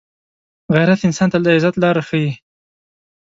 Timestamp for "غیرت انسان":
0.75-1.27